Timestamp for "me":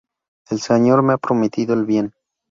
1.03-1.13